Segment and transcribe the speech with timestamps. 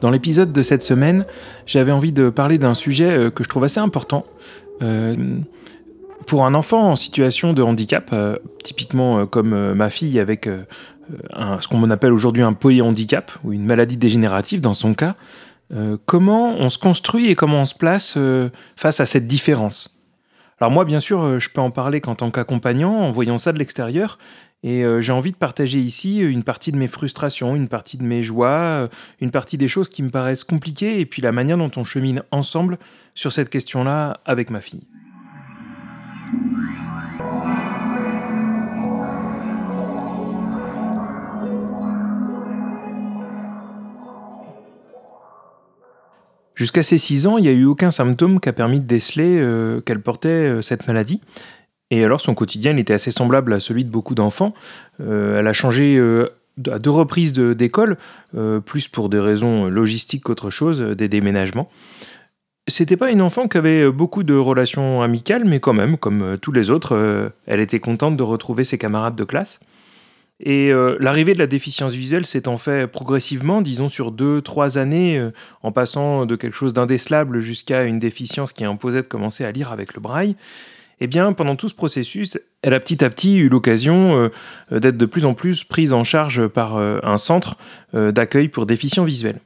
[0.00, 1.24] Dans l'épisode de cette semaine,
[1.66, 4.24] j'avais envie de parler d'un sujet euh, que je trouve assez important.
[4.82, 5.38] Euh,
[6.26, 11.90] pour un enfant en situation de handicap, euh, typiquement comme ma fille avec ce qu'on
[11.90, 15.14] appelle aujourd'hui un polyhandicap ou une maladie dégénérative dans son cas,
[16.04, 18.18] comment on se construit et comment on se place
[18.76, 20.02] face à cette différence?
[20.60, 23.58] Alors moi, bien sûr, je peux en parler qu'en tant qu'accompagnant, en voyant ça de
[23.58, 24.18] l'extérieur,
[24.64, 28.02] et euh, j'ai envie de partager ici une partie de mes frustrations, une partie de
[28.02, 28.88] mes joies, euh,
[29.20, 32.22] une partie des choses qui me paraissent compliquées, et puis la manière dont on chemine
[32.32, 32.78] ensemble
[33.14, 34.82] sur cette question-là avec ma fille.
[46.56, 49.38] Jusqu'à ses 6 ans, il n'y a eu aucun symptôme qui a permis de déceler
[49.38, 51.20] euh, qu'elle portait cette maladie.
[51.90, 54.54] Et alors son quotidien était assez semblable à celui de beaucoup d'enfants.
[55.00, 56.28] Euh, elle a changé euh,
[56.70, 57.96] à deux reprises d'école,
[58.36, 61.70] euh, plus pour des raisons logistiques qu'autre chose, des déménagements.
[62.66, 66.52] C'était pas une enfant qui avait beaucoup de relations amicales, mais quand même, comme tous
[66.52, 69.58] les autres, elle était contente de retrouver ses camarades de classe.
[70.38, 75.30] Et l'arrivée de la déficience visuelle s'est en fait progressivement, disons sur deux, trois années,
[75.62, 79.72] en passant de quelque chose d'indécelable jusqu'à une déficience qui imposait de commencer à lire
[79.72, 80.36] avec le braille
[81.00, 84.30] eh bien, pendant tout ce processus, elle a petit à petit eu l'occasion
[84.72, 87.56] euh, d'être de plus en plus prise en charge par euh, un centre
[87.94, 89.38] euh, d'accueil pour déficients visuels.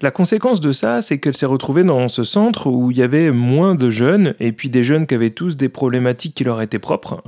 [0.00, 3.32] La conséquence de ça, c'est qu'elle s'est retrouvée dans ce centre où il y avait
[3.32, 6.78] moins de jeunes, et puis des jeunes qui avaient tous des problématiques qui leur étaient
[6.78, 7.20] propres,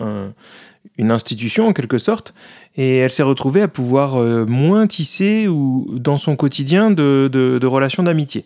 [0.97, 2.33] une institution en quelque sorte,
[2.77, 4.15] et elle s'est retrouvée à pouvoir
[4.47, 8.45] moins tisser ou, dans son quotidien de relations d'amitié.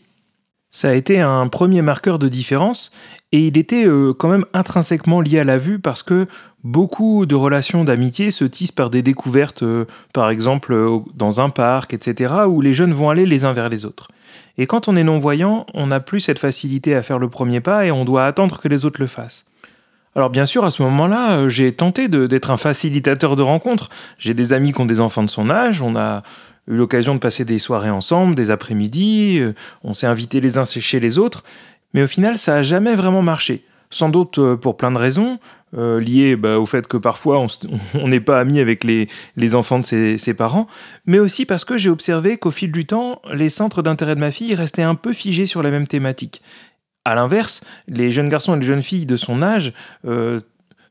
[0.75, 2.91] Ça a été un premier marqueur de différence
[3.31, 6.27] et il était euh, quand même intrinsèquement lié à la vue parce que
[6.65, 11.49] beaucoup de relations d'amitié se tissent par des découvertes, euh, par exemple euh, dans un
[11.49, 14.09] parc, etc., où les jeunes vont aller les uns vers les autres.
[14.59, 17.87] Et quand on est non-voyant, on n'a plus cette facilité à faire le premier pas
[17.87, 19.49] et on doit attendre que les autres le fassent.
[20.17, 23.91] Alors bien sûr, à ce moment-là, j'ai tenté d'être un facilitateur de rencontres.
[24.19, 26.25] J'ai des amis qui ont des enfants de son âge, on a
[26.69, 29.53] eu l'occasion de passer des soirées ensemble, des après-midi, euh,
[29.83, 31.45] on s'est invités les uns chez les autres,
[31.93, 33.65] mais au final, ça n'a jamais vraiment marché.
[33.91, 35.39] Sans doute euh, pour plein de raisons,
[35.77, 37.45] euh, liées bah, au fait que parfois
[37.95, 39.09] on n'est pas amis avec les,
[39.55, 40.67] enfants de ses, ses, parents,
[41.07, 44.31] mais aussi parce que j'ai observé qu'au fil du temps, les centres d'intérêt de ma
[44.31, 46.43] fille restaient un peu figés sur la même thématique.
[47.05, 49.75] À l'inverse, les jeunes garçons et les jeunes filles de son âge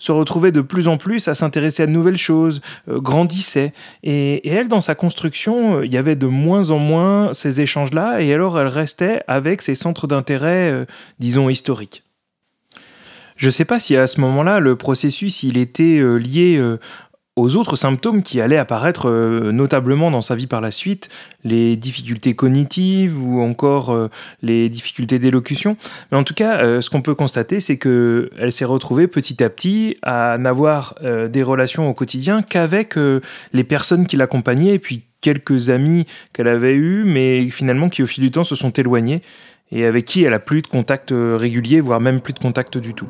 [0.03, 3.72] se retrouvait de plus en plus à s'intéresser à de nouvelles choses, euh, grandissait.
[4.03, 8.22] Et, elle, dans sa construction, euh, il y avait de moins en moins ces échanges-là,
[8.22, 10.86] et alors elle restait avec ses centres d'intérêt, euh,
[11.19, 12.03] disons, historiques.
[13.38, 16.62] Je ne sais pas si à ce moment-là, le processus, il était lié
[17.35, 21.09] aux autres symptômes qui allaient apparaître euh, notablement dans sa vie par la suite,
[21.44, 24.09] les difficultés cognitives ou encore euh,
[24.44, 25.75] les difficultés d'élocution.
[26.11, 29.49] Mais en tout cas, euh, ce qu'on peut constater, c'est qu'elle s'est retrouvée petit à
[29.49, 32.95] petit à n'avoir des relations au quotidien qu'avec
[33.53, 38.05] les personnes qui l'accompagnaient et puis quelques amis qu'elle avait eus, mais finalement qui au
[38.05, 39.21] fil du temps se sont éloignés
[39.71, 42.94] et avec qui elle a plus de contact régulier, voire même plus de contact du
[42.94, 43.09] tout.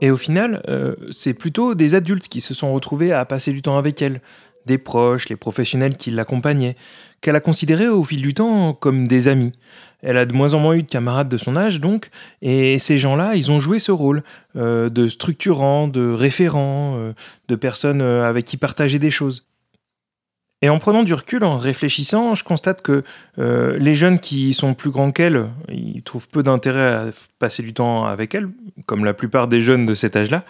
[0.00, 3.62] Et au final, euh, c'est plutôt des adultes qui se sont retrouvés à passer du
[3.62, 4.20] temps avec elle,
[4.66, 6.76] des proches, les professionnels qui l'accompagnaient,
[7.20, 9.52] qu'elle a considérés au fil du temps comme des amis.
[10.02, 12.10] Elle a de moins en moins eu de camarades de son âge, donc,
[12.42, 14.22] et ces gens-là, ils ont joué ce rôle
[14.54, 17.12] euh, de structurant, de référent, euh,
[17.48, 19.48] de personnes avec qui partager des choses.
[20.60, 23.04] Et en prenant du recul, en réfléchissant, je constate que
[23.38, 27.06] euh, les jeunes qui sont plus grands qu'elle, ils trouvent peu d'intérêt à
[27.38, 28.48] passer du temps avec elle,
[28.86, 30.44] comme la plupart des jeunes de cet âge-là.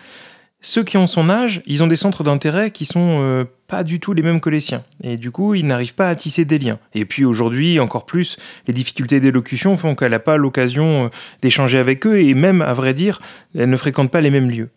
[0.61, 4.01] Ceux qui ont son âge, ils ont des centres d'intérêt qui sont euh, pas du
[4.01, 4.83] tout les mêmes que les siens.
[5.05, 6.81] Et du coup, ils n'arrivent pas à tisser des liens.
[6.95, 11.09] Et puis aujourd'hui, encore plus, les difficultés d'élocution font qu'elle n'a pas l'occasion euh,
[11.43, 13.21] d'échanger avec eux, et même, à vrai dire,
[13.55, 14.71] elle ne fréquente pas les mêmes lieux.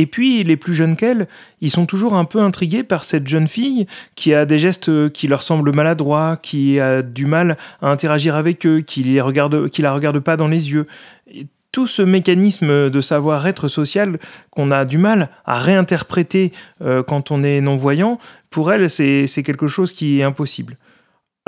[0.00, 1.26] Et puis, les plus jeunes qu'elle,
[1.60, 5.26] ils sont toujours un peu intrigués par cette jeune fille qui a des gestes qui
[5.26, 9.82] leur semblent maladroits, qui a du mal à interagir avec eux, qui les regarde, qui
[9.82, 10.86] la regarde pas dans les yeux.
[11.72, 17.42] tout ce mécanisme de savoir-être social qu'on a du mal à réinterpréter euh, quand on
[17.42, 20.76] est non-voyant, pour elle, c'est quelque chose qui est impossible.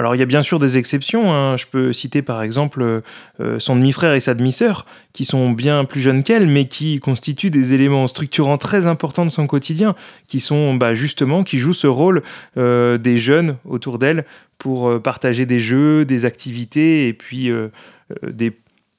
[0.00, 1.58] Alors il y a bien sûr des exceptions, hein.
[1.58, 3.02] je peux citer par exemple
[3.40, 7.50] euh, son demi-frère et sa demi-sœur, qui sont bien plus jeunes qu'elle, mais qui constituent
[7.50, 9.94] des éléments structurants très importants de son quotidien,
[10.26, 12.22] qui sont bah, justement, qui jouent ce rôle
[12.56, 14.24] euh, des jeunes autour d'elle
[14.56, 17.50] pour euh, partager des jeux, des activités, et puis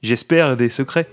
[0.03, 1.07] j'espère, des secrets.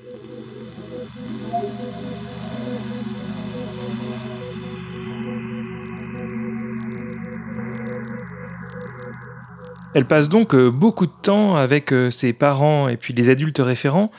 [9.94, 13.58] Elle passe donc euh, beaucoup de temps avec euh, ses parents et puis les adultes
[13.58, 14.10] référents,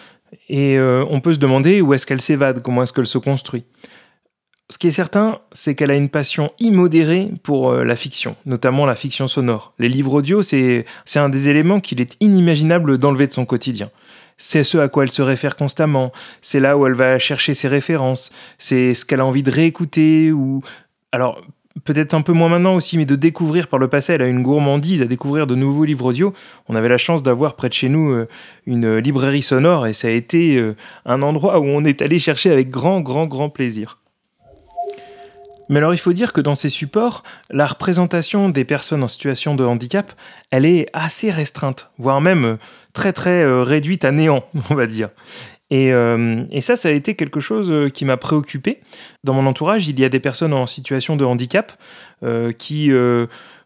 [0.47, 3.65] et euh, on peut se demander où est-ce qu'elle s'évade, comment est-ce qu'elle se construit.
[4.71, 8.93] Ce qui est certain, c'est qu'elle a une passion immodérée pour la fiction, notamment la
[8.93, 9.73] fiction sonore.
[9.79, 10.85] Les livres audio, c'est
[11.15, 13.89] un des éléments qu'il est inimaginable d'enlever de son quotidien.
[14.37, 16.11] C'est ce à quoi elle se réfère constamment,
[16.41, 20.31] c'est là où elle va chercher ses références, c'est ce qu'elle a envie de réécouter
[20.31, 20.61] ou...
[21.11, 21.41] Alors,
[21.83, 24.41] peut-être un peu moins maintenant aussi, mais de découvrir par le passé, elle a une
[24.41, 26.33] gourmandise à découvrir de nouveaux livres audio.
[26.67, 28.27] On avait la chance d'avoir près de chez nous euh,
[28.65, 30.75] une librairie sonore et ça a été euh,
[31.05, 33.99] un endroit où on est allé chercher avec grand, grand, grand plaisir.
[35.71, 39.53] Mais alors il faut dire que dans ces supports, la représentation des personnes en situation
[39.53, 40.13] de handicap,
[40.49, 42.55] elle est assez restreinte, voire même euh,
[42.93, 45.09] très très réduite à néant, on va dire.
[45.71, 48.79] Euh, et, ça, ça a été quelque chose euh, qui m'a préoccupé.
[49.23, 51.73] Dans mon entourage, il y a des personnes en situation de handicap
[52.23, 52.91] euh, qui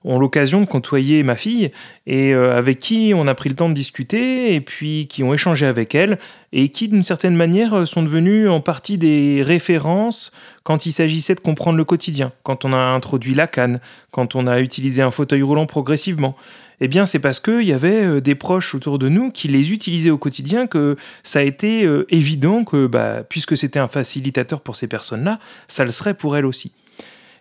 [0.06, 1.72] ont l'occasion de côtoyer ma fille
[2.08, 5.66] et avec qui on a pris le temps de discuter et puis qui ont échangé
[5.66, 6.20] avec elle
[6.52, 10.34] et qui, d'une certaine manière, sont devenus en partie des références
[10.64, 13.80] quand il s'agissait de comprendre le quotidien, quand on a introduit la canne,
[14.12, 16.36] quand on a utilisé un fauteuil roulant progressivement.
[16.85, 19.71] Eh bien, c'est parce qu'il y avait euh, des proches autour de nous qui les
[19.71, 24.59] utilisaient au quotidien que ça a été euh, évident que, bah, puisque c'était un facilitateur
[24.59, 25.39] pour ces personnes-là,
[25.69, 26.74] ça le serait pour elles aussi.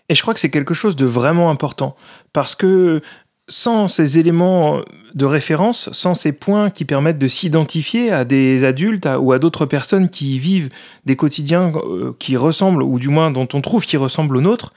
[0.09, 1.97] Et je crois que c'est quelque chose de vraiment important,
[2.33, 3.01] parce que
[3.49, 4.81] sans ces éléments
[5.15, 9.67] de référence, sans ces points qui permettent de s'identifier à des adultes ou à d'autres
[9.67, 10.69] personnes qui vivent
[11.05, 14.73] des quotidiens euh, qui ressemblent, ou du moins dont on trouve qu'ils ressemblent aux nôtres,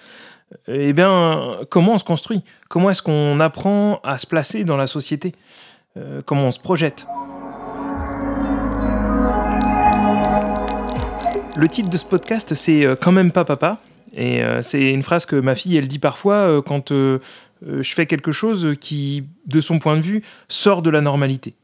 [0.68, 2.44] eh bien, comment on se construit?
[2.70, 5.34] Comment est-ce qu'on apprend à se placer dans la société?
[5.98, 7.08] Euh, Comment on se projette?
[11.56, 13.80] Le titre de ce podcast, c'est euh, Quand même pas papa.
[14.14, 17.20] Et euh, c'est une phrase que ma fille, elle dit parfois quand je
[17.94, 21.56] fais quelque chose qui, de son point de vue, sort de la normalité.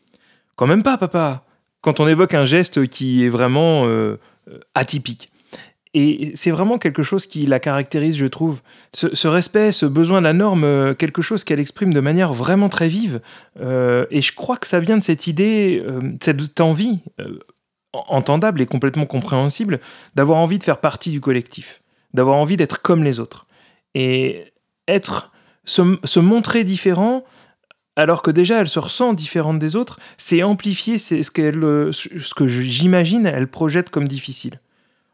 [0.55, 1.43] Quand même pas papa
[1.81, 3.87] Quand on évoque un geste qui est vraiment
[4.75, 5.30] atypique.
[5.93, 8.61] Et c'est vraiment quelque chose qui la caractérise, je trouve.
[8.93, 12.69] Ce, respect, ce besoin de la norme, euh, quelque chose qu'elle exprime de manière vraiment
[12.69, 13.19] très vive.
[13.59, 16.99] Euh, et je crois que ça vient de cette idée, euh, cette envie,
[17.93, 19.81] entendable et complètement compréhensible,
[20.15, 21.81] d'avoir envie de faire partie du collectif,
[22.13, 23.47] d'avoir envie d'être comme les autres.
[23.93, 24.45] Et
[24.87, 25.33] être,
[25.65, 27.25] se, montrer différent,
[27.97, 31.31] alors que déjà elle se ressent différente des autres, c'est amplifier ce, ce
[32.33, 34.61] que j'imagine elle projette comme difficile.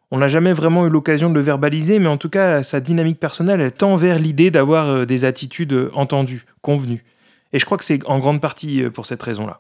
[0.10, 3.20] On n'a jamais vraiment eu l'occasion de le verbaliser, mais en tout cas, sa dynamique
[3.20, 7.04] personnelle, elle tend vers l'idée d'avoir euh, des attitudes euh, entendues, convenues.
[7.52, 9.60] Et je crois que c'est en grande partie euh, pour cette raison-là.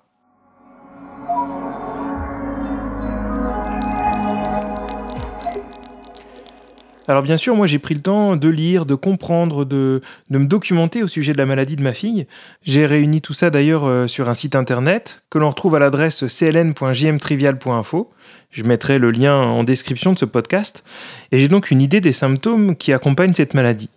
[7.07, 11.03] Alors bien sûr, moi j'ai pris le temps de lire, de comprendre, de, me documenter
[11.03, 12.27] au sujet de la maladie de ma fille.
[12.63, 18.09] J'ai réuni tout ça d'ailleurs sur un site internet que l'on retrouve à l'adresse cln.jmtrivial.info.
[18.51, 20.83] Je mettrai le lien en description de ce podcast.
[21.31, 23.89] Et j'ai donc une idée des symptômes qui accompagnent cette maladie.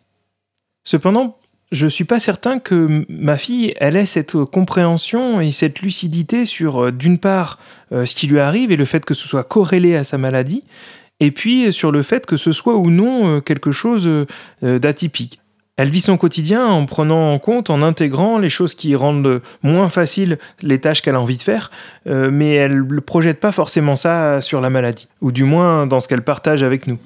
[0.84, 1.36] Cependant,
[1.72, 6.44] je ne suis pas certain que ma fille, elle ait cette compréhension et cette lucidité
[6.44, 7.58] sur, euh, d'une part,
[7.92, 10.64] euh, ce qui lui arrive et le fait que ce soit corrélé à sa maladie,
[11.20, 14.08] et puis sur le fait que ce soit ou non euh, quelque chose
[14.62, 15.40] d'atypique.
[15.82, 19.88] Elle vit son quotidien en prenant en compte, en intégrant les choses qui rendent moins
[19.88, 21.70] faciles les tâches qu'elle a envie de faire,
[22.06, 26.00] euh, mais elle ne projette pas forcément ça sur la maladie, ou du moins dans
[26.00, 26.98] ce qu'elle partage avec nous.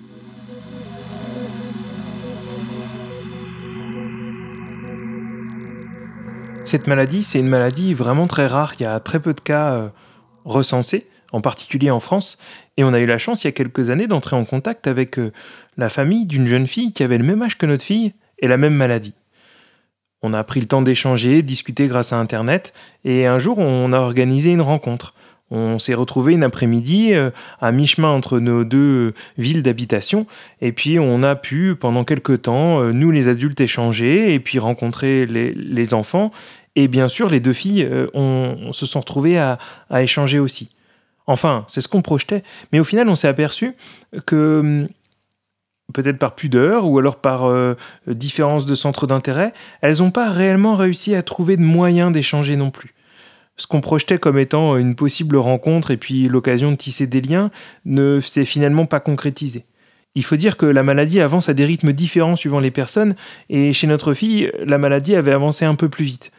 [6.65, 8.73] Cette maladie, c'est une maladie vraiment très rare.
[8.81, 9.89] Il y a très peu de cas euh,
[10.45, 12.39] recensés, en particulier en France.
[12.77, 15.19] Et on a eu la chance, il y a quelques années, d'entrer en contact avec
[15.19, 15.33] euh,
[15.77, 18.57] la famille d'une jeune fille qui avait le même âge que notre fille et la
[18.57, 19.15] même maladie.
[20.23, 22.73] On a pris le temps d'échanger, discuter grâce à Internet,
[23.05, 25.13] et un jour on a organisé une rencontre.
[25.51, 30.27] On s'est retrouvé une après-midi euh, à mi-chemin entre nos deux villes d'habitation,
[30.63, 34.61] et puis on a pu pendant quelques temps, euh, nous les adultes, échanger, et puis
[34.61, 36.31] rencontrer les, enfants,
[36.77, 39.59] et bien sûr les deux filles euh, on, se sont retrouvées à
[40.01, 40.71] échanger aussi.
[41.27, 43.75] Enfin, c'est ce qu'on projetait, mais au final, on s'est aperçu
[44.27, 44.89] que hum,
[45.93, 47.77] peut-être par pudeur ou alors par euh,
[48.07, 52.71] différence de centre d'intérêt, elles n'ont pas réellement réussi à trouver de moyens d'échanger non
[52.71, 52.95] plus.
[53.57, 57.51] Ce qu'on projetait comme étant une possible rencontre et puis l'occasion de tisser des liens
[57.85, 59.65] ne s'est finalement pas concrétisé.
[60.17, 63.17] Il faut dire que la maladie avance à des rythmes différents suivant les personnes,
[63.51, 66.31] et chez notre fille, la maladie avait avancé un peu plus vite.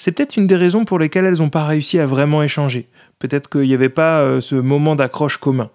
[0.00, 2.88] C'est peut-être une des raisons pour lesquelles elles n'ont pas réussi à vraiment échanger.
[3.18, 5.68] Peut-être qu'il n'y avait pas euh, ce moment d'accroche commun.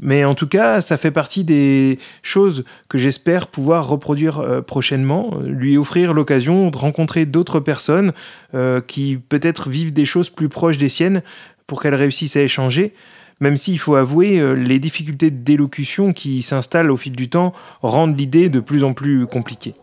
[0.00, 5.38] Mais en tout cas, ça fait partie des choses que j'espère pouvoir reproduire euh, prochainement,
[5.44, 8.14] lui offrir l'occasion de rencontrer d'autres personnes
[8.54, 11.20] euh, qui peut-être vivent des choses plus proches des siennes
[11.66, 12.94] pour qu'elles réussissent à échanger,
[13.40, 17.52] même s'il faut avouer euh, les difficultés d'élocution qui s'installent au fil du temps
[17.82, 19.74] rendent l'idée de plus en plus compliquée.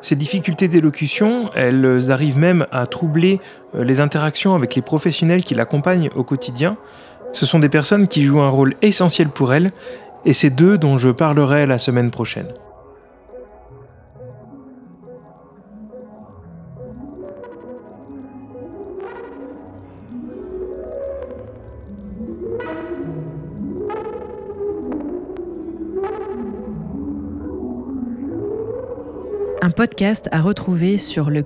[0.00, 3.40] Ces difficultés d'élocution, elles arrivent même à troubler
[3.74, 6.76] euh, les interactions avec les professionnels qui l'accompagnent au quotidien.
[7.32, 9.72] Ce sont des personnes qui jouent un rôle essentiel pour elle,
[10.26, 12.48] et c'est d'eux dont je parlerai la semaine prochaine.
[29.64, 31.42] Un podcast à retrouver sur le.